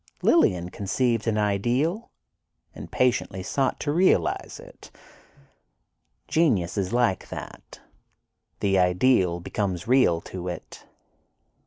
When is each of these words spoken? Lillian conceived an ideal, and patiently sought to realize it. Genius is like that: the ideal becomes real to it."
Lillian 0.23 0.69
conceived 0.69 1.27
an 1.27 1.37
ideal, 1.37 2.09
and 2.73 2.91
patiently 2.91 3.43
sought 3.43 3.79
to 3.81 3.91
realize 3.91 4.59
it. 4.59 4.89
Genius 6.27 6.75
is 6.75 6.91
like 6.91 7.29
that: 7.29 7.79
the 8.61 8.79
ideal 8.79 9.39
becomes 9.39 9.87
real 9.87 10.19
to 10.21 10.47
it." 10.47 10.87